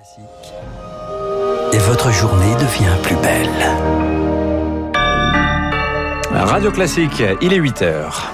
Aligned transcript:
Classique. 0.00 0.54
Et 1.74 1.78
votre 1.78 2.10
journée 2.10 2.54
devient 2.54 2.96
plus 3.02 3.16
belle. 3.16 3.50
Radio 6.32 6.70
Classique, 6.70 7.22
il 7.42 7.52
est 7.52 7.56
8 7.56 7.82
heures. 7.82 8.32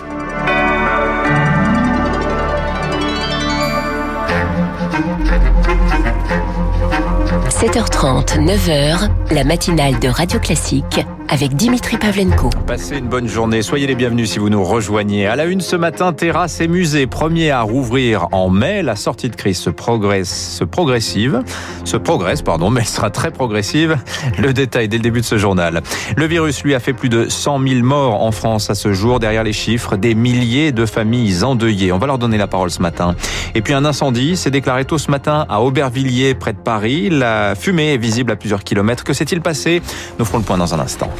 7h30, 7.48 8.44
9h, 8.44 9.10
la 9.32 9.42
matinale 9.42 9.98
de 9.98 10.06
Radio 10.08 10.38
Classique 10.38 11.04
avec 11.28 11.54
Dimitri 11.54 11.96
Pavlenko. 11.96 12.50
Passez 12.66 12.98
une 12.98 13.08
bonne 13.08 13.28
journée, 13.28 13.62
soyez 13.62 13.86
les 13.86 13.94
bienvenus 13.94 14.30
si 14.30 14.38
vous 14.38 14.48
nous 14.48 14.62
rejoignez. 14.62 15.26
À 15.26 15.36
la 15.36 15.46
une 15.46 15.60
ce 15.60 15.76
matin, 15.76 16.12
terrasse 16.12 16.60
et 16.60 16.68
musée, 16.68 17.06
premier 17.06 17.50
à 17.50 17.62
rouvrir 17.62 18.28
en 18.32 18.50
mai. 18.50 18.82
La 18.82 18.96
sortie 18.96 19.28
de 19.28 19.36
crise 19.36 19.58
se 19.58 19.70
progresse, 19.70 20.56
se 20.58 20.64
progressive, 20.64 21.42
se 21.84 21.96
progresse, 21.96 22.42
pardon, 22.42 22.70
mais 22.70 22.80
elle 22.80 22.86
sera 22.86 23.10
très 23.10 23.30
progressive. 23.30 23.98
Le 24.38 24.52
détail 24.52 24.88
dès 24.88 24.98
le 24.98 25.02
début 25.02 25.20
de 25.20 25.24
ce 25.26 25.38
journal. 25.38 25.82
Le 26.16 26.26
virus, 26.26 26.62
lui, 26.62 26.74
a 26.74 26.80
fait 26.80 26.92
plus 26.92 27.08
de 27.08 27.28
100 27.28 27.60
000 27.66 27.82
morts 27.82 28.22
en 28.22 28.32
France 28.32 28.70
à 28.70 28.74
ce 28.74 28.92
jour. 28.92 29.18
Derrière 29.18 29.44
les 29.44 29.52
chiffres, 29.52 29.96
des 29.96 30.14
milliers 30.14 30.72
de 30.72 30.86
familles 30.86 31.44
endeuillées. 31.44 31.92
On 31.92 31.98
va 31.98 32.06
leur 32.06 32.18
donner 32.18 32.38
la 32.38 32.46
parole 32.46 32.70
ce 32.70 32.82
matin. 32.82 33.14
Et 33.54 33.62
puis 33.62 33.72
un 33.72 33.84
incendie 33.84 34.36
s'est 34.36 34.50
déclaré 34.50 34.84
tôt 34.84 34.98
ce 34.98 35.10
matin 35.10 35.46
à 35.48 35.60
Aubervilliers, 35.60 36.34
près 36.34 36.52
de 36.52 36.58
Paris. 36.58 37.10
La 37.10 37.54
fumée 37.54 37.94
est 37.94 37.98
visible 37.98 38.32
à 38.32 38.36
plusieurs 38.36 38.64
kilomètres. 38.64 39.04
Que 39.04 39.12
s'est-il 39.12 39.40
passé? 39.40 39.82
Nous 40.18 40.24
ferons 40.24 40.38
le 40.38 40.44
point 40.44 40.58
dans 40.58 40.74
un 40.74 40.80
instant. 40.80 41.10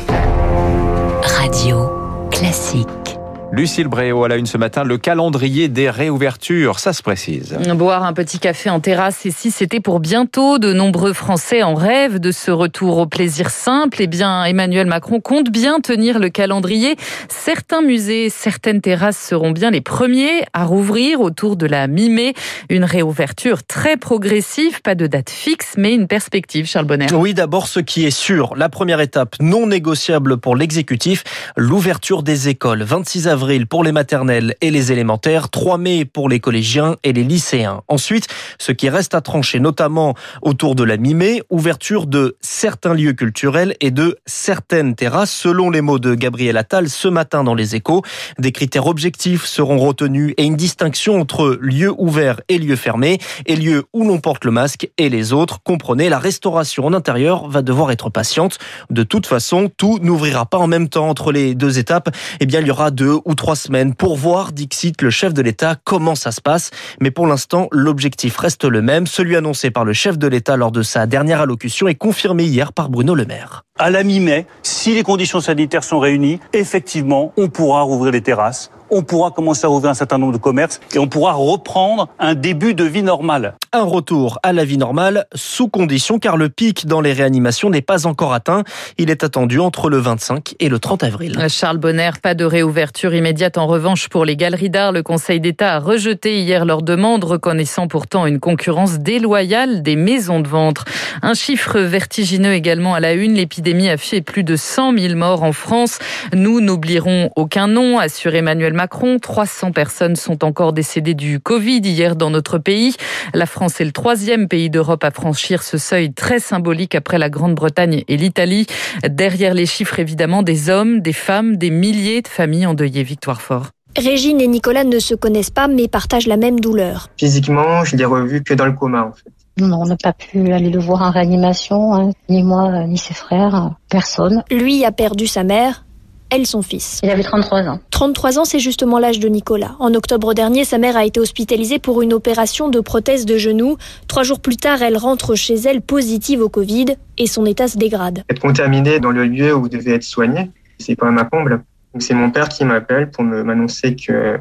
Radio 1.23 2.29
classique. 2.31 3.06
Lucille 3.53 3.87
Bréau 3.87 4.25
à 4.25 4.29
la 4.29 4.37
une 4.37 4.47
ce 4.47 4.59
matin, 4.59 4.83
le 4.83 4.99
calendrier 4.99 5.69
des 5.69 5.89
réouvertures, 5.89 6.81
ça 6.81 6.93
se 6.93 7.03
précise. 7.03 7.57
Boire 7.77 8.03
un 8.03 8.13
petit 8.13 8.41
café 8.41 8.69
en 8.71 8.81
terrasse, 8.81 9.25
et 9.25 9.31
si 9.31 9.51
c'était 9.51 9.81
pour 9.81 10.01
bientôt, 10.01 10.59
de 10.59 10.73
nombreux 10.73 11.13
Français 11.13 11.63
en 11.63 11.75
rêvent 11.75 12.19
de 12.19 12.33
ce 12.33 12.51
retour 12.51 12.99
au 12.99 13.07
plaisir 13.07 13.51
simple. 13.51 13.99
Eh 14.01 14.09
bien, 14.09 14.45
Emmanuel 14.45 14.87
Macron 14.87 15.21
compte 15.21 15.49
bien 15.49 15.79
tenir 15.81 16.19
le 16.19 16.29
calendrier. 16.29 16.97
Certains 17.29 17.83
musées, 17.83 18.31
certaines 18.31 18.81
terrasses 18.81 19.19
seront 19.19 19.53
bien 19.53 19.71
les 19.71 19.81
premiers 19.81 20.45
à 20.53 20.65
rouvrir 20.65 21.21
autour 21.21 21.57
de 21.57 21.67
la 21.67 21.87
mi-mai. 21.87 22.35
Une 22.69 22.85
réouverture 22.85 23.63
très 23.63 23.97
progressive, 23.97 24.83
pas 24.83 24.97
de 24.97 25.07
date 25.07 25.31
fixe, 25.31 25.75
mais 25.79 25.95
une 25.95 26.09
perspective, 26.09 26.67
Charles 26.67 26.87
Bonner. 26.87 27.07
Oui, 27.15 27.33
d'abord, 27.33 27.69
ce 27.69 27.81
qui 27.81 28.05
est 28.05 28.11
sûr, 28.11 28.55
la 28.57 28.69
première 28.69 29.01
étape 29.01 29.37
non 29.41 29.69
négociable 29.69 30.37
pour 30.37 30.57
l'exécutif, 30.57 31.23
l'ouverture 31.57 32.25
des 32.25 32.49
écoles. 32.49 32.83
26 32.83 33.29
avril 33.29 33.36
pour 33.69 33.85
les 33.85 33.93
maternelles 33.93 34.55
et 34.61 34.71
les 34.71 34.93
élémentaires, 34.93 35.51
3 35.51 35.79
mai 35.79 36.05
pour 36.05 36.29
les 36.29 36.41
collégiens 36.41 36.97
et 37.05 37.13
les 37.13 37.23
lycéens. 37.23 37.83
Ensuite, 37.89 38.29
ce 38.59 38.73
qui 38.73 38.89
reste 38.89 39.15
à 39.15 39.21
trancher, 39.21 39.61
notamment 39.61 40.15
autour 40.43 40.75
de 40.75 40.85
la 40.85 40.97
mi-mai, 40.97 41.43
ouverture 41.51 42.07
de 42.07 42.37
certains 42.41 42.95
lieux 42.95 43.13
culturels 43.13 43.77
et 43.81 43.91
de 43.91 44.19
certaines 44.27 44.95
terrasses, 44.95 45.31
selon 45.33 45.71
les 45.71 45.83
mots 45.83 45.99
de 45.99 46.15
Gabriel 46.15 46.57
Attal 46.57 46.89
ce 46.89 47.09
matin 47.09 47.45
dans 47.45 47.55
les 47.55 47.75
échos. 47.75 48.03
Des 48.39 48.53
critères 48.53 48.87
objectifs 48.87 49.45
seront 49.45 49.79
retenus 49.79 50.35
et 50.39 50.45
une 50.45 50.57
distinction 50.57 51.21
entre 51.21 51.59
lieux 51.61 51.93
ouverts 51.99 52.41
et 52.49 52.59
lieux 52.59 52.77
fermés 52.77 53.19
et 53.45 53.57
lieux 53.57 53.85
où 53.93 54.07
l'on 54.07 54.19
porte 54.19 54.45
le 54.45 54.51
masque 54.51 54.89
et 54.97 55.09
les 55.09 55.33
autres. 55.33 55.59
Comprenez, 55.63 56.09
la 56.09 56.19
restauration 56.19 56.87
en 56.87 56.95
intérieur 56.95 57.49
va 57.49 57.63
devoir 57.63 57.91
être 57.91 58.09
patiente. 58.09 58.59
De 58.91 59.03
toute 59.03 59.27
façon, 59.27 59.71
tout 59.77 59.99
n'ouvrira 60.01 60.47
pas 60.47 60.59
en 60.59 60.67
même 60.67 60.89
temps 60.89 61.09
entre 61.09 61.33
les 61.33 61.55
deux 61.55 61.79
étapes. 61.79 62.09
Eh 62.41 62.47
bien, 62.47 62.61
il 62.61 62.67
y 62.67 62.71
aura 62.71 62.91
deux 62.91 63.19
ou 63.27 63.35
trois 63.35 63.57
semaines 63.57 63.95
pour 63.95 64.17
voir, 64.17 64.53
Dixit, 64.53 65.03
le 65.03 65.11
chef 65.11 65.35
de 65.35 65.43
l'État, 65.43 65.77
comment 65.85 66.15
ça 66.15 66.33
se 66.33 66.41
passe. 66.41 66.71
Mais 67.01 67.11
pour 67.11 67.27
l'instant, 67.27 67.69
l'objectif 67.73 68.39
reste 68.39 68.65
le 68.65 68.81
même, 68.81 69.07
celui 69.07 69.37
annoncé 69.37 69.71
par 69.71 69.85
le 69.85 69.93
chef 69.93 70.17
de 70.17 70.27
l'État 70.27 70.57
lors 70.57 70.73
de 70.73 70.83
sa 70.83 71.07
dernière 71.07 71.43
allocution 71.43 71.89
et 71.89 71.95
confirmé 71.95 72.45
hier 72.45 72.73
par 72.73 72.89
Bruno 72.89 73.15
Le 73.15 73.27
Maire. 73.27 73.65
À 73.79 73.91
la 73.91 74.05
mi-mai, 74.05 74.47
si 74.63 74.95
les 74.95 75.03
conditions 75.03 75.41
sanitaires 75.41 75.85
sont 75.85 75.99
réunies, 75.99 76.41
effectivement, 76.55 77.35
on 77.37 77.49
pourra 77.49 77.83
rouvrir 77.83 78.13
les 78.13 78.23
terrasses 78.23 78.71
on 78.91 79.03
pourra 79.03 79.31
commencer 79.31 79.65
à 79.65 79.69
rouvrir 79.69 79.91
un 79.91 79.95
certain 79.95 80.19
nombre 80.19 80.33
de 80.33 80.39
commerces 80.39 80.81
et 80.95 80.99
on 80.99 81.09
pourra 81.09 81.33
reprendre 81.33 82.09
un 82.19 82.35
début 82.35 82.75
de 82.75 82.85
vie 82.85 83.03
normale. 83.03 83.55
Un 83.73 83.83
retour 83.83 84.39
à 84.43 84.53
la 84.53 84.65
vie 84.65 84.79
normale 84.79 85.27
sous 85.35 85.69
condition 85.69 86.19
car 86.19 86.37
le 86.37 86.49
pic 86.49 86.87
dans 86.87 87.01
les 87.01 87.13
réanimations 87.13 87.69
n'est 87.71 87.83
pas 87.83 88.07
encore 88.07 88.33
atteint. 88.33 88.65
Il 88.99 89.11
est 89.11 89.25
attendu 89.25 89.59
entre 89.61 89.91
le 89.91 89.99
25 89.99 90.55
et 90.61 90.69
le 90.69 90.79
30 90.79 91.05
avril. 91.05 91.47
Charles 91.49 91.79
Bonner, 91.79 92.11
pas 92.23 92.35
de 92.35 92.45
réouverture 92.45 93.15
immédiate 93.15 93.59
en 93.59 93.67
revanche 93.67 94.09
pour 94.09 94.25
les 94.25 94.37
galeries 94.37 94.71
d'art. 94.71 94.93
Le 94.93 95.03
Conseil 95.03 95.41
d'État 95.41 95.75
a 95.75 95.79
rejeté 95.79 96.41
hier 96.41 96.65
leur 96.65 96.83
demande, 96.83 97.25
reconnaissant 97.25 97.89
pourtant 97.89 98.27
une 98.27 98.41
concurrence 98.41 98.99
déloyale 98.99 99.83
des 99.83 99.97
maisons 99.97 100.41
de 100.41 100.49
vente. 100.49 100.85
Un 101.23 101.35
chiffre 101.35 101.81
vertigineux 101.81 102.53
également 102.53 102.95
à 102.95 103.01
la 103.01 103.13
une. 103.13 103.35
L'épidémie 103.35 103.89
a 103.89 103.97
fait 103.97 104.21
plus 104.21 104.45
de 104.45 104.57
100 104.57 104.97
000 104.97 105.15
morts 105.17 105.43
en 105.43 105.53
France. 105.53 105.99
Nous 106.33 106.61
n'oublierons 106.61 107.31
aucun 107.37 107.67
nom, 107.67 107.99
assure 107.99 108.35
Emmanuel 108.35 108.73
Macron. 108.77 109.19
300 109.19 109.73
personnes 109.73 110.15
sont 110.15 110.45
encore 110.45 110.73
décédées 110.73 111.15
du 111.15 111.41
Covid 111.41 111.79
hier 111.79 112.15
dans 112.15 112.31
notre 112.31 112.59
pays. 112.59 112.95
La 113.35 113.47
France 113.47 113.81
est 113.81 113.85
le 113.85 113.93
troisième 113.93 114.47
pays 114.47 114.71
d'Europe 114.71 115.03
à 115.03 115.11
franchir 115.11 115.63
ce 115.65 115.79
seuil 115.79 116.13
très 116.13 116.39
symbolique 116.39 116.95
après 116.95 117.19
la 117.19 117.31
Grande-Bretagne 117.31 118.05
et 118.07 118.17
l'Italie. 118.17 118.67
Derrière 119.09 119.55
les 119.55 119.67
chiffres, 119.67 119.99
évidemment, 119.99 120.43
des 120.43 120.71
hommes, 120.71 121.01
des 121.01 121.13
femmes, 121.15 121.57
des 121.57 121.71
milliers 121.71 122.23
de 122.23 122.29
familles 122.29 122.67
endeuillées. 122.67 123.03
Victoire 123.03 123.41
Fort. 123.43 123.71
Régine 123.97 124.43
et 124.43 124.47
Nicolas 124.47 124.85
ne 124.85 124.99
se 124.99 125.15
connaissent 125.15 125.51
pas 125.51 125.69
mais 125.69 125.89
partagent 125.89 126.27
la 126.27 126.37
même 126.37 126.61
douleur. 126.61 127.09
Physiquement, 127.17 127.83
je 127.85 127.97
l'ai 127.97 128.05
revu 128.05 128.43
que 128.43 128.53
dans 128.53 128.67
le 128.67 128.73
coma 128.73 129.05
en 129.05 129.13
fait. 129.13 129.33
Non, 129.59 129.81
on 129.81 129.87
n'a 129.87 129.97
pas 129.97 130.13
pu 130.13 130.53
aller 130.53 130.69
le 130.69 130.79
voir 130.79 131.01
en 131.01 131.11
réanimation, 131.11 131.95
hein. 131.95 132.11
ni 132.29 132.43
moi, 132.43 132.85
ni 132.87 132.99
ses 132.99 133.15
frères, 133.15 133.71
personne. 133.89 134.45
Lui 134.51 134.85
a 134.85 134.93
perdu 134.93 135.27
sa 135.27 135.45
mère, 135.45 135.86
elle 136.31 136.47
son 136.47 136.63
fils. 136.63 137.01
Il 137.03 137.11
avait 137.11 137.23
33 137.23 137.69
ans. 137.69 137.81
33 137.91 138.39
ans, 138.39 138.45
c'est 138.45 138.59
justement 138.59 138.99
l'âge 138.99 139.21
de 139.21 139.29
Nicolas. 139.29 139.77
En 139.79 139.95
octobre 139.95 140.35
dernier, 140.35 140.65
sa 140.65 140.79
mère 140.79 140.97
a 140.97 141.05
été 141.05 141.21
hospitalisée 141.21 141.79
pour 141.79 142.03
une 142.03 142.13
opération 142.13 142.69
de 142.69 142.81
prothèse 142.81 143.27
de 143.27 143.39
genou. 143.39 143.77
Trois 144.09 144.23
jours 144.23 144.41
plus 144.41 144.57
tard, 144.57 144.83
elle 144.83 144.97
rentre 144.97 145.35
chez 145.35 145.55
elle 145.55 145.83
positive 145.83 146.41
au 146.41 146.49
Covid 146.49 146.97
et 147.19 147.27
son 147.27 147.47
état 147.47 147.69
se 147.69 147.79
dégrade. 147.79 148.25
Être 148.29 148.41
contaminée 148.41 149.01
dans 149.01 149.11
le 149.11 149.25
lieu 149.25 149.55
où 149.55 149.69
devait 149.69 149.95
être 149.95 150.05
soignée, 150.05 150.51
c'est 150.79 150.97
quand 150.97 151.07
même 151.07 151.19
un 151.19 151.25
comble. 151.25 151.63
C'est 151.99 152.15
mon 152.15 152.31
père 152.31 152.49
qui 152.49 152.65
m'appelle 152.65 153.11
pour 153.11 153.25
m'annoncer 153.25 153.97
que 153.97 154.39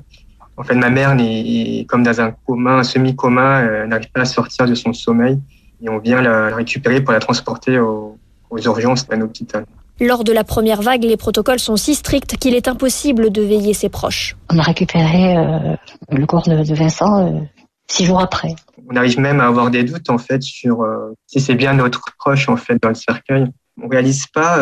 en 0.58 0.64
fait, 0.64 0.76
ma 0.76 0.90
mère 0.90 1.16
est 1.20 1.86
comme 1.88 2.04
dans 2.04 2.22
un 2.22 2.32
coma, 2.32 2.78
un 2.78 2.84
semi-coma, 2.84 3.62
euh, 3.62 3.88
n'arrive 3.88 4.10
pas 4.12 4.22
à 4.22 4.26
sortir 4.26 4.66
de 4.66 4.74
son 4.74 4.94
sommeil. 4.94 5.40
Et 5.82 5.90
on 5.90 6.00
vient 6.00 6.22
la, 6.22 6.56
récupérer 6.56 7.02
pour 7.02 7.12
la 7.12 7.20
transporter 7.20 7.78
aux, 7.78 8.18
aux 8.50 8.60
urgences 8.60 9.06
d'un 9.08 9.22
hôpital. 9.22 9.66
Lors 10.02 10.26
de 10.26 10.34
la 10.34 10.44
première 10.44 10.82
vague, 10.82 11.04
les 11.04 11.16
protocoles 11.16 11.60
sont 11.60 11.78
si 11.78 11.96
stricts 11.96 12.36
qu'il 12.36 12.54
est 12.54 12.68
impossible 12.68 13.32
de 13.32 13.42
veiller 13.42 13.74
ses 13.74 13.88
proches. 13.88 14.36
On 14.52 14.60
a 14.60 14.62
récupéré 14.62 15.38
euh, 15.38 15.76
le 16.12 16.26
corps 16.26 16.48
de, 16.50 16.76
Vincent 16.76 17.26
euh, 17.26 17.40
six 17.88 18.06
jours 18.06 18.20
après. 18.20 18.56
On 18.90 18.96
arrive 18.98 19.20
même 19.20 19.40
à 19.40 19.46
avoir 19.46 19.72
des 19.72 19.84
doutes 19.84 20.10
en 20.10 20.18
fait 20.18 20.44
sur 20.44 20.84
euh, 20.84 21.14
si 21.28 21.40
c'est 21.40 21.56
bien 21.56 21.74
notre 21.74 22.14
proche 22.18 22.50
en 22.50 22.58
fait 22.58 22.82
dans 22.82 22.90
le 22.90 22.96
cercueil. 22.96 23.46
On 23.82 23.88
réalise 23.88 24.28
pas 24.28 24.58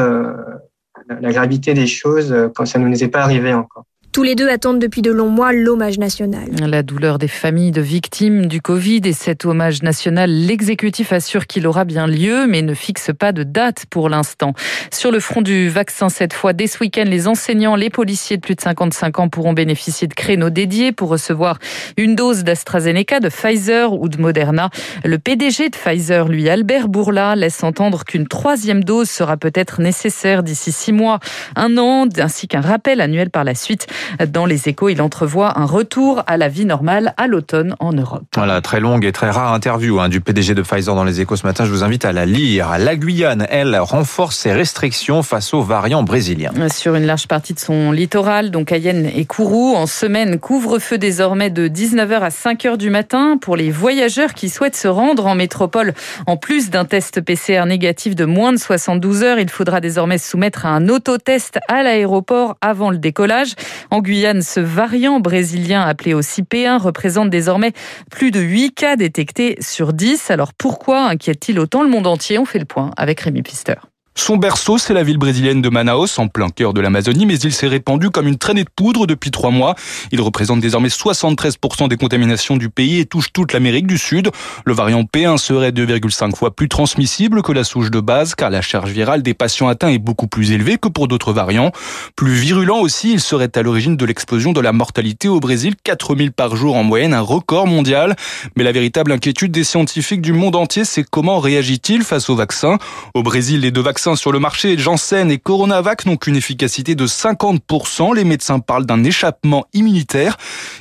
la, 1.07 1.19
la, 1.19 1.31
gravité 1.31 1.75
des 1.75 1.85
choses 1.85 2.35
quand 2.55 2.65
ça 2.65 2.79
ne 2.79 2.88
nous 2.88 3.03
est 3.03 3.09
pas 3.09 3.21
arrivé 3.21 3.53
encore. 3.53 3.85
Tous 4.13 4.22
les 4.22 4.35
deux 4.35 4.47
attendent 4.47 4.78
depuis 4.78 5.01
de 5.01 5.12
longs 5.12 5.31
mois 5.31 5.53
l'hommage 5.53 5.97
national. 5.97 6.47
La 6.68 6.84
douleur 6.84 7.18
des 7.18 7.28
familles 7.28 7.72
de 7.72 7.81
victimes 7.81 8.46
du 8.46 8.62
Covid 8.62 9.01
et 9.06 9.12
cet 9.12 9.44
hommage 9.44 9.81
national, 9.81 10.29
l'exécutif 10.29 11.12
assure 11.12 11.47
qu'il 11.47 11.66
aura 11.66 11.84
bien 11.84 12.06
lieu, 12.06 12.46
mais 12.46 12.62
ne 12.62 12.75
fixe 12.75 13.09
pas 13.18 13.31
de 13.31 13.41
date 13.41 13.88
pour 13.90 14.09
l'instant. 14.09 14.53
Sur 14.91 15.09
le 15.09 15.19
front 15.19 15.41
du 15.41 15.68
vaccin, 15.68 16.09
cette 16.09 16.34
fois, 16.34 16.53
dès 16.53 16.68
ce 16.68 16.78
week-end, 16.78 17.06
les 17.07 17.28
enseignants, 17.28 17.75
les 17.75 17.90
policiers 17.90 18.38
de 18.38 18.44
plus 18.44 18.53
de 18.53 18.62
55 18.62 19.18
ans 19.18 19.29
pourront 19.29 19.53
bénéficier 19.53 20.07
de 20.07 20.13
créneaux 20.13 20.51
dédiés 20.51 20.91
pour 20.91 21.09
recevoir 21.09 21.57
une 21.97 22.13
dose 22.13 22.44
d'AstraZeneca, 22.44 23.19
de 23.19 23.30
Pfizer 23.30 23.94
ou 23.94 24.09
de 24.09 24.22
Moderna. 24.22 24.69
Le 25.03 25.18
PDG 25.18 25.69
de 25.69 25.75
Pfizer, 25.75 26.28
lui, 26.28 26.50
Albert 26.50 26.88
Bourla, 26.88 27.36
laisse 27.36 27.63
entendre 27.63 28.06
qu'une 28.06 28.27
troisième 28.27 28.83
dose 28.83 29.10
sera 29.10 29.38
peut-être 29.38 29.81
nécessaire 29.81 30.44
d'ici 30.44 30.71
six 30.71 30.94
mois, 30.94 31.19
un 31.56 31.80
an, 31.80 32.07
ainsi 32.19 32.48
qu'un 32.48 32.62
rappel 32.62 33.01
annuel 33.01 33.31
par 33.31 33.44
la 33.44 33.56
suite. 33.56 33.88
Dans 34.27 34.45
les 34.45 34.69
échos, 34.69 34.89
il 34.89 35.01
entrevoit 35.01 35.59
un 35.59 35.65
retour 35.65 36.23
à 36.27 36.38
la 36.38 36.50
vie 36.50 36.65
normale 36.65 37.13
à 37.17 37.27
l'automne 37.27 37.75
en 37.79 37.94
Europe. 37.94 38.23
Voilà, 38.35 38.61
très 38.61 38.79
longue 38.79 39.05
et 39.05 39.11
très 39.11 39.29
rare 39.29 39.53
interview 39.53 40.00
hein, 40.00 40.09
du 40.09 40.21
PDG 40.21 40.53
de 40.53 40.61
Pfizer 40.61 40.95
dans 40.95 41.03
les 41.03 41.21
échos 41.21 41.35
ce 41.35 41.45
matin. 41.45 41.65
Je 41.65 41.71
vous 41.71 41.83
invite 41.83 42.05
à 42.05 42.11
la 42.11 42.25
lire. 42.25 42.77
La 42.77 42.95
Guyane, 42.95 43.45
elle, 43.50 43.77
renforce 43.77 44.38
ses 44.38 44.53
restrictions 44.53 45.23
face 45.23 45.53
aux 45.53 45.61
variants 45.61 46.03
brésiliens. 46.03 46.51
Sur 46.69 46.95
une 46.95 47.05
large 47.05 47.27
partie 47.27 47.53
de 47.53 47.59
son 47.59 47.91
littoral, 47.91 48.51
donc 48.51 48.67
Cayenne 48.67 49.05
et 49.05 49.25
Kourou, 49.25 49.75
en 49.75 49.85
semaine, 49.85 50.39
couvre-feu 50.39 50.97
désormais 50.97 51.50
de 51.50 51.67
19h 51.67 52.19
à 52.21 52.29
5h 52.29 52.77
du 52.77 52.89
matin 52.89 53.38
pour 53.39 53.55
les 53.55 53.71
voyageurs 53.71 54.33
qui 54.33 54.50
souhaitent 54.50 54.75
se 54.75 54.88
rendre 54.88 55.25
en 55.27 55.35
métropole. 55.35 55.94
En 56.27 56.38
plus 56.38 56.69
d'un 56.69 56.85
test 56.85 57.21
PCR 57.21 57.65
négatif 57.65 58.15
de 58.15 58.25
moins 58.25 58.51
de 58.51 58.57
72 58.57 59.23
heures, 59.23 59.39
il 59.39 59.50
faudra 59.50 59.81
désormais 59.81 60.17
se 60.17 60.29
soumettre 60.31 60.65
à 60.65 60.69
un 60.69 60.89
autotest 60.89 61.59
à 61.67 61.83
l'aéroport 61.83 62.57
avant 62.61 62.89
le 62.89 62.97
décollage. 62.97 63.53
En 63.94 64.01
Guyane, 64.01 64.42
ce 64.42 64.60
variant 64.60 65.19
brésilien 65.19 65.84
appelé 65.84 66.16
aussi 66.16 66.42
P1 66.42 66.80
représente 66.80 67.30
désormais 67.30 67.74
plus 68.10 68.31
de 68.31 68.40
8 68.40 68.72
cas 68.72 68.95
détectés 68.95 69.56
sur 69.60 69.94
10. 69.94 70.31
Alors 70.31 70.51
pourquoi 70.56 71.06
inquiète-t-il 71.06 71.60
autant 71.60 71.84
le 71.84 71.90
monde 71.90 72.07
entier? 72.07 72.40
On 72.40 72.45
fait 72.45 72.57
le 72.57 72.66
point 72.66 72.90
avec 72.98 73.19
Rémi 73.19 73.44
Pister. 73.44 73.75
Son 74.15 74.38
berceau, 74.38 74.77
c'est 74.77 74.94
la 74.94 75.01
ville 75.01 75.18
brésilienne 75.18 75.62
de 75.62 75.69
Manaus, 75.69 76.19
en 76.19 76.27
plein 76.27 76.50
cœur 76.50 76.74
de 76.74 76.81
l'Amazonie, 76.81 77.25
mais 77.25 77.36
il 77.39 77.51
s'est 77.51 77.68
répandu 77.68 78.12
comme 78.12 78.27
une 78.27 78.38
traînée 78.38 78.63
de 78.63 78.69
poudre 78.69 79.07
depuis 79.07 79.31
trois 79.31 79.50
mois. 79.50 79.74
Il 80.12 80.21
représente 80.21 80.60
désormais 80.60 80.89
73% 80.89 81.88
des 81.88 81.98
contaminations 81.98 82.56
du 82.56 82.69
pays 82.69 83.00
et 83.00 83.06
touche 83.06 83.33
toute 83.33 83.54
l'Amérique 83.54 83.88
du 83.88 83.98
Sud. 83.98 84.30
Le 84.65 84.74
variant 84.74 85.01
P1 85.01 85.38
serait 85.38 85.71
2,5 85.71 86.36
fois 86.36 86.56
plus 86.56 86.69
transmissible 86.69 87.42
que 87.42 87.51
la 87.51 87.63
souche 87.63 87.89
de 87.89 88.00
base, 88.00 88.36
car 88.36 88.51
la 88.51 88.62
charge 88.62 88.92
virale 88.92 89.24
des 89.24 89.33
patients 89.33 89.68
atteints 89.68 89.89
est 89.89 89.98
beaucoup 89.98 90.27
plus 90.27 90.51
élevée 90.51 90.77
que 90.77 90.89
pour 90.89 91.07
d'autres 91.07 91.33
variants. 91.33 91.71
Plus 92.15 92.33
virulent 92.33 92.80
aussi, 92.80 93.13
il 93.13 93.19
serait 93.19 93.57
à 93.57 93.63
l'origine 93.63 93.98
de 93.98 94.06
l'explosion 94.06 94.54
de 94.54 94.62
la 94.62 94.74
mortalité 94.74 95.27
au 95.27 95.39
Brésil, 95.39 95.74
4000 95.83 96.33
par 96.33 96.56
jour 96.56 96.75
en 96.75 96.83
moyenne, 96.83 97.15
un 97.15 97.21
record 97.21 97.65
mondial. 97.65 98.15
Mais 98.56 98.63
la 98.63 98.71
véritable 98.71 99.12
inquiétude 99.12 99.51
des 99.51 99.63
scientifiques 99.63 100.21
du 100.21 100.33
monde 100.33 100.56
entier, 100.56 100.86
c'est 100.86 101.04
comment 101.04 101.39
réagit-il 101.39 102.04
face 102.04 102.30
au 102.30 102.36
vaccin? 102.36 102.77
Au 103.15 103.24
Brésil, 103.24 103.62
les 103.62 103.71
deux 103.71 103.81
vaccins 103.81 104.02
sur 104.03 104.33
le 104.33 104.39
marché, 104.39 104.77
Janssen 104.77 105.31
et 105.31 105.38
Coronavac 105.38 106.05
n'ont 106.05 106.17
qu'une 106.17 106.35
efficacité 106.35 106.94
de 106.94 107.07
50%. 107.07 108.13
Les 108.13 108.25
médecins 108.25 108.59
parlent 108.59 108.85
d'un 108.85 109.01
échappement 109.03 109.65
immunitaire. 109.73 110.35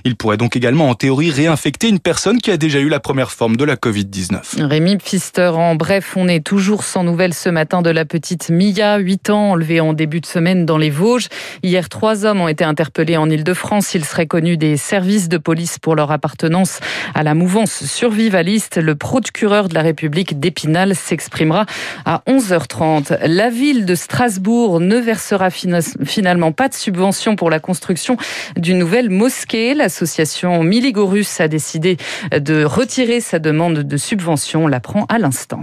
Il 0.05 0.17
pourrait 0.17 0.37
donc 0.37 0.57
également 0.57 0.89
en 0.89 0.95
théorie 0.95 1.31
réinfecter 1.31 1.89
une 1.89 2.01
personne 2.01 2.39
qui 2.39 2.51
a 2.51 2.57
déjà 2.57 2.81
eu 2.81 2.89
la 2.89 2.99
première 2.99 3.31
forme 3.31 3.57
de 3.57 3.65
la 3.65 3.77
Covid-19. 3.77 4.65
Rémi 4.65 4.97
Pfister, 4.97 5.53
en 5.55 5.77
bref, 5.77 6.15
on 6.17 6.27
est 6.27 6.45
toujours 6.45 6.83
sans 6.83 7.05
nouvelles 7.05 7.33
ce 7.33 7.49
matin 7.49 7.81
de 7.81 7.91
la 7.91 8.05
petite 8.05 8.51
Mia, 8.51 8.99
8 8.99 9.31
ans, 9.31 9.51
enlevée 9.53 9.79
en 9.79 9.93
début 9.93 10.21
de 10.21 10.27
semaine 10.27 10.67
dans 10.67 10.79
les 10.79 10.91
Vosges. 10.91 11.29
Hier, 11.63 11.89
trois 11.89 12.27
hommes 12.27 12.41
ont 12.41 12.49
été 12.49 12.65
interpellés 12.65 13.17
en 13.17 13.31
Ile-de-France. 13.31 13.95
Ils 13.95 14.05
seraient 14.05 14.27
connus 14.27 14.57
des 14.57 14.77
services 14.77 15.29
de 15.29 15.39
police 15.39 15.79
pour 15.79 15.95
leur 15.95 16.11
appartenance 16.11 16.81
à 17.15 17.23
la 17.23 17.35
mouvance 17.35 17.85
survivaliste. 17.85 18.79
Le 18.79 18.97
procureur 18.97 19.69
de 19.69 19.75
la 19.75 19.83
République 19.83 20.41
d'Épinal 20.41 20.97
s'exprimera 20.97 21.67
à 22.05 22.23
11h30. 22.27 23.12
La 23.25 23.51
ville 23.51 23.85
de 23.85 23.95
Strasbourg 23.95 24.81
ne 24.81 24.97
versera 24.97 25.51
finalement 25.51 26.53
pas 26.53 26.69
de 26.69 26.75
subvention 26.75 27.37
pour 27.37 27.51
la 27.51 27.61
construction 27.61 28.17
d'une 28.57 28.79
nouvelle 28.79 29.11
mosquée. 29.11 29.75
L'association 29.75 30.63
Miligorus 30.63 31.41
a 31.41 31.49
décidé 31.49 31.97
de 32.33 32.65
retirer 32.65 33.21
sa 33.21 33.39
demande 33.39 33.81
de 33.81 33.97
subvention. 33.97 34.65
On 34.65 34.67
l'apprend 34.69 35.05
à 35.09 35.19
l'instant. 35.19 35.63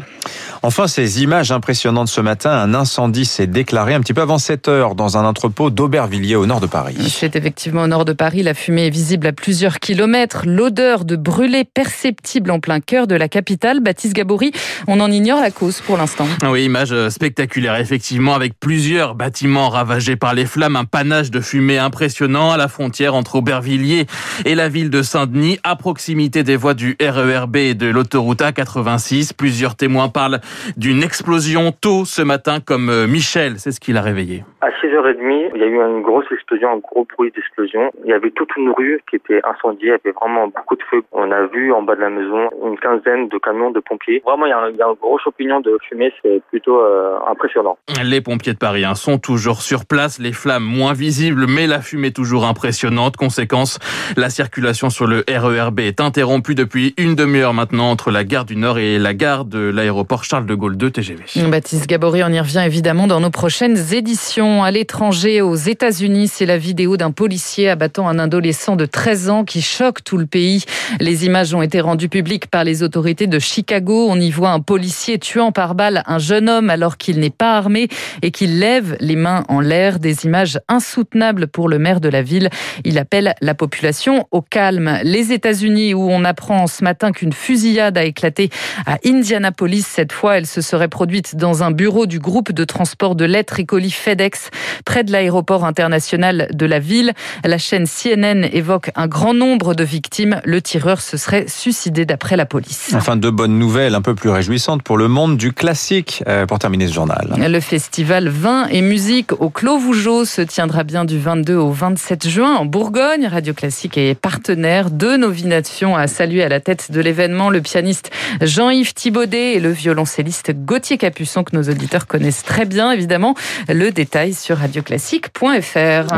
Enfin, 0.62 0.88
ces 0.88 1.24
images 1.24 1.52
impressionnantes 1.52 2.10
ce 2.10 2.22
matin, 2.22 2.52
un 2.52 2.74
incendie 2.74 3.26
s'est 3.26 3.48
déclaré 3.48 3.94
un 3.94 4.02
petit 4.02 4.14
peu 4.14 4.22
avant 4.22 4.38
7 4.38 4.68
heures 4.68 4.96
dans 4.96 5.18
un 5.18 5.26
entrepôt 5.26 5.70
d'Aubervilliers 5.70 6.36
au 6.36 6.46
nord 6.46 6.60
de 6.60 6.68
Paris. 6.68 6.98
C'est 7.10 7.36
effectivement 7.36 7.84
au 7.84 7.88
nord 7.88 8.06
de 8.06 8.14
Paris. 8.14 8.44
La 8.44 8.54
fumée 8.54 8.88
est 8.88 8.92
visible 8.92 9.28
à 9.28 9.34
plusieurs 9.34 9.80
kilomètres. 9.80 10.44
L'odeur 10.46 11.06
de 11.06 11.16
brûlé 11.16 11.64
perceptible 11.64 12.52
en 12.52 12.60
plein 12.60 12.80
cœur 12.80 13.08
de 13.08 13.16
la 13.16 13.28
capitale. 13.28 13.80
Baptiste 13.80 14.14
Gabory, 14.14 14.52
on 14.88 15.00
en 15.00 15.10
ignore 15.12 15.42
la 15.42 15.52
cause 15.52 15.82
pour 15.82 15.98
l'instant. 15.98 16.28
Oui, 16.44 16.66
image 16.66 16.94
spectaculaire 17.10 17.39
effectivement, 17.40 18.36
avec 18.36 18.60
plusieurs 18.60 19.16
bâtiments 19.16 19.70
ravagés 19.70 20.16
par 20.16 20.34
les 20.34 20.46
flammes, 20.46 20.76
un 20.76 20.86
panache 20.86 21.32
de 21.32 21.40
fumée 21.40 21.78
impressionnant 21.78 22.52
à 22.52 22.58
la 22.58 22.68
frontière 22.68 23.16
entre 23.16 23.36
Aubervilliers 23.36 24.06
et 24.46 24.56
la 24.56 24.70
ville 24.70 24.90
de 24.90 25.02
Saint-Denis, 25.02 25.60
à 25.64 25.76
proximité 25.76 26.44
des 26.44 26.56
voies 26.56 26.74
du 26.74 26.98
RERB 27.02 27.56
et 27.56 27.74
de 27.74 27.88
l'autoroute 27.88 28.42
A86. 28.42 29.34
Plusieurs 29.36 29.76
témoins 29.76 30.10
parlent 30.10 30.40
d'une 30.78 31.04
explosion 31.04 31.72
tôt 31.72 32.06
ce 32.06 32.22
matin, 32.22 32.60
comme 32.60 32.90
euh, 32.90 33.08
Michel, 33.08 33.56
c'est 33.58 33.72
ce 33.72 33.80
qu'il 33.80 33.98
a 33.98 34.02
réveillé. 34.02 34.44
À 34.62 34.70
6h30, 34.70 35.24
il 35.60 35.64
y 35.64 35.66
a 35.66 35.72
eu 35.72 35.76
une 35.76 36.02
grosse 36.02 36.32
explosion, 36.32 36.70
un 36.72 36.78
gros 36.78 37.06
bruit 37.18 37.32
d'explosion. 37.36 37.92
Il 38.06 38.10
y 38.10 38.14
avait 38.14 38.32
toute 38.32 38.50
une 38.56 38.72
rue 38.72 39.02
qui 39.10 39.18
était 39.18 39.42
incendiée, 39.44 39.88
il 39.88 39.92
y 39.92 39.92
avait 39.92 40.12
vraiment 40.12 40.48
beaucoup 40.48 40.78
de 40.78 40.84
feu. 40.90 41.04
On 41.12 41.30
a 41.32 41.48
vu 41.48 41.74
en 41.74 41.82
bas 41.82 41.96
de 41.96 42.02
la 42.02 42.10
maison 42.10 42.50
une 42.66 42.80
quinzaine 42.80 43.28
de 43.28 43.38
camions 43.40 43.72
de 43.72 43.82
pompiers. 43.82 44.22
Vraiment, 44.26 44.46
il 44.46 44.50
y 44.50 44.82
a 44.82 44.88
un, 44.88 44.94
gros 44.94 45.20
champignon 45.20 45.60
de 45.60 45.78
fumée, 45.88 46.14
c'est 46.22 46.42
plutôt 46.50 46.80
euh, 46.80 47.18
impressionnant. 47.28 47.78
Les 48.04 48.22
pompiers 48.22 48.54
de 48.54 48.58
Paris 48.58 48.86
hein, 48.86 48.96
sont 48.96 49.18
toujours 49.18 49.62
sur 49.62 49.86
place, 49.86 50.20
les 50.20 50.32
flammes 50.32 50.64
moins 50.64 50.94
visibles, 50.94 51.46
mais 51.48 51.68
la 51.68 51.82
fumée 51.82 52.12
toujours 52.12 52.46
impressionnante. 52.46 53.18
Conséquence, 53.18 53.80
la 54.16 54.30
circulation 54.30 54.90
sur 54.90 55.08
le 55.08 55.26
RERB 55.28 55.82
est 55.82 56.00
interrompue 56.00 56.56
depuis 56.56 56.94
une 56.98 57.16
demi-heure 57.16 57.54
maintenant 57.54 57.92
entre 57.92 58.12
la 58.12 58.24
gare 58.24 58.46
du 58.46 58.56
Nord 58.56 58.78
et 58.78 58.98
la 58.98 59.14
gare 59.14 59.44
de 59.44 59.60
l'aéroport 59.60 60.24
Charles 60.24 60.46
de 60.46 60.56
Gaulle 60.56 60.78
2 60.78 60.92
TGV. 60.92 61.24
Baptiste 61.50 61.88
Gabory, 61.88 62.24
on 62.24 62.30
y 62.30 62.40
revient 62.40 62.64
évidemment 62.66 63.08
dans 63.08 63.20
nos 63.20 63.30
prochaines 63.30 63.78
éditions 63.94 64.64
à 64.64 64.72
l'étranger, 64.72 65.42
aux 65.50 65.56
États-Unis. 65.56 66.28
C'est 66.28 66.46
la 66.46 66.58
vidéo 66.58 66.96
d'un 66.96 67.12
policier 67.12 67.70
abattant 67.70 68.08
un 68.08 68.20
adolescent 68.20 68.76
de 68.76 68.86
13 68.86 69.30
ans 69.30 69.44
qui 69.44 69.62
choque 69.62 70.04
tout 70.04 70.18
le 70.18 70.28
pays. 70.28 70.64
Les 71.00 71.26
images 71.26 71.54
ont 71.54 71.64
été 71.64 71.82
rendues 71.82 72.08
publiques 72.08 72.48
par 72.48 72.64
les 72.64 72.84
autorités 72.84 73.26
de 73.26 73.40
Chicago. 73.40 74.08
On 74.10 74.20
y 74.20 74.30
voit 74.30 74.52
un 74.52 74.60
policier 74.60 75.18
tuant 75.18 75.52
par 75.52 75.74
balle 75.74 76.04
un 76.06 76.20
jeune 76.20 76.50
homme 76.50 76.70
alors 76.70 76.98
qu'il 76.98 77.20
n'est 77.20 77.32
pas 77.32 77.58
armé 77.58 77.88
et 78.22 78.30
qu'il 78.30 78.60
lève 78.60 78.96
les 79.00 79.16
mains 79.16 79.44
en 79.50 79.60
l'air. 79.60 80.00
Des 80.00 80.26
images 80.26 80.60
insoutenables 80.68 81.48
pour 81.48 81.68
le 81.68 81.80
maire 81.80 82.00
de 82.00 82.10
la 82.10 82.22
ville. 82.22 82.50
Il 82.86 83.00
appelle 83.00 83.34
la 83.42 83.56
population 83.56 84.28
au 84.32 84.42
calme. 84.42 85.00
Les 85.04 85.32
États-Unis, 85.32 85.96
où 85.96 86.10
on 86.10 86.24
apprend 86.26 86.68
ce 86.68 86.84
matin 86.84 87.12
qu'une 87.12 87.34
fusillade 87.34 87.98
a 87.98 88.04
éclaté 88.04 88.52
à 88.86 89.00
Indianapolis. 89.04 89.86
Cette 89.88 90.12
fois, 90.12 90.38
elle 90.38 90.46
se 90.48 90.62
serait 90.62 90.88
produite 90.88 91.36
dans 91.36 91.64
un 91.64 91.72
bureau 91.72 92.06
du 92.06 92.20
groupe 92.20 92.52
de 92.52 92.64
transport 92.66 93.16
de 93.16 93.26
lettres 93.26 93.60
et 93.60 93.66
colis 93.66 93.90
FedEx 93.92 94.52
près 94.86 95.04
de 95.04 95.12
l'aéroport 95.12 95.39
international 95.64 96.48
de 96.54 96.66
la 96.66 96.80
ville. 96.80 97.14
La 97.44 97.58
chaîne 97.58 97.86
CNN 97.86 98.48
évoque 98.52 98.92
un 98.96 99.08
grand 99.08 99.34
nombre 99.34 99.74
de 99.74 99.84
victimes. 99.84 100.42
Le 100.44 100.62
tireur 100.62 101.02
se 101.02 101.18
serait 101.18 101.46
suicidé 101.48 102.06
d'après 102.06 102.36
la 102.38 102.46
police. 102.46 102.94
Enfin, 102.96 103.16
de 103.16 103.30
bonnes 103.30 103.58
nouvelles 103.58 103.96
un 103.96 104.02
peu 104.02 104.16
plus 104.16 104.30
réjouissantes 104.30 104.84
pour 104.84 104.98
le 104.98 105.08
monde 105.08 105.38
du 105.38 105.54
classique 105.54 106.24
euh, 106.28 106.46
pour 106.46 106.60
terminer 106.60 106.88
ce 106.88 106.94
journal. 106.94 107.36
Le 107.38 107.60
festival 107.60 108.30
Vin 108.30 108.68
et 108.68 108.82
musique 108.82 109.34
au 109.40 109.50
Clos 109.50 109.78
Vougeot 109.78 110.26
se 110.26 110.42
tiendra 110.42 110.84
bien 110.84 111.06
du 111.06 111.20
22 111.20 111.56
au 111.56 111.72
27 111.72 112.28
juin 112.28 112.56
en 112.56 112.66
Bourgogne. 112.66 113.28
Radio 113.28 113.54
Classique 113.54 113.98
est 113.98 114.16
partenaire. 114.16 114.92
Deux 114.92 115.18
nominations 115.18 115.96
à 115.96 116.08
saluer 116.08 116.44
à 116.44 116.50
la 116.50 116.60
tête 116.60 116.92
de 116.92 117.02
l'événement. 117.02 117.50
Le 117.50 117.62
pianiste 117.62 118.12
Jean-Yves 118.42 118.94
Thibaudet 118.94 119.54
et 119.54 119.60
le 119.60 119.72
violoncelliste 119.72 120.54
Gauthier 120.66 120.98
Capuçon 120.98 121.44
que 121.44 121.56
nos 121.56 121.64
auditeurs 121.64 122.08
connaissent 122.08 122.44
très 122.44 122.66
bien 122.66 122.92
évidemment. 122.92 123.36
Le 123.68 123.92
détail 123.92 124.34
sur 124.34 124.58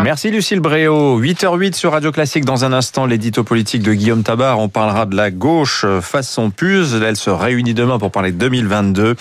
Merci 0.03 0.31
Lucille 0.31 0.59
Bréau. 0.59 1.21
8h08 1.21 1.73
sur 1.73 1.91
Radio 1.91 2.11
Classique. 2.11 2.45
Dans 2.45 2.65
un 2.65 2.73
instant, 2.73 3.05
l'édito 3.05 3.43
politique 3.43 3.83
de 3.83 3.93
Guillaume 3.93 4.23
Tabar. 4.23 4.59
On 4.59 4.69
parlera 4.69 5.05
de 5.05 5.15
la 5.15 5.31
gauche 5.31 5.85
façon 6.01 6.49
puce. 6.49 6.93
Elle 6.93 7.15
se 7.15 7.29
réunit 7.29 7.73
demain 7.73 7.99
pour 7.99 8.11
parler 8.11 8.31
de 8.31 8.37
2022. 8.37 9.15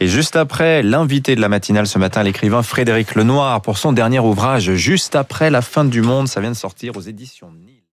Et 0.00 0.08
juste 0.08 0.36
après, 0.36 0.82
l'invité 0.82 1.36
de 1.36 1.40
la 1.40 1.48
matinale 1.48 1.86
ce 1.86 1.98
matin, 1.98 2.22
l'écrivain 2.22 2.62
Frédéric 2.62 3.14
Lenoir 3.14 3.60
pour 3.62 3.78
son 3.78 3.92
dernier 3.92 4.18
ouvrage, 4.18 4.74
Juste 4.74 5.16
après 5.16 5.50
la 5.50 5.62
fin 5.62 5.84
du 5.84 6.02
monde. 6.02 6.28
Ça 6.28 6.40
vient 6.40 6.50
de 6.50 6.56
sortir 6.56 6.96
aux 6.96 7.00
éditions 7.00 7.48